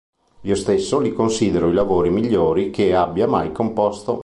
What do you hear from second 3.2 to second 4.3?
mai composto.